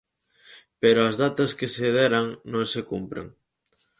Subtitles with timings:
[0.81, 3.25] Pero as datas que se deran non se cumpren.